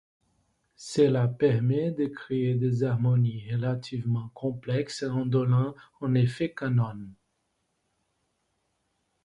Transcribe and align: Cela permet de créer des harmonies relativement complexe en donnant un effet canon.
Cela 0.77 1.27
permet 1.27 1.91
de 1.91 2.07
créer 2.07 2.55
des 2.55 2.83
harmonies 2.83 3.47
relativement 3.53 4.29
complexe 4.33 5.03
en 5.03 5.27
donnant 5.27 5.75
un 6.01 6.15
effet 6.15 6.51
canon. 6.55 7.05